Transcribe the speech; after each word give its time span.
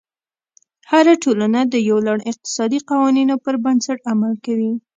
هره 0.91 1.13
ټولنه 1.23 1.59
د 1.73 1.75
یو 1.89 1.97
لړ 2.07 2.17
اقتصادي 2.31 2.79
قوانینو 2.89 3.35
پر 3.43 3.55
بنسټ 3.63 3.99
عمل 4.11 4.33
کوي. 4.45 4.73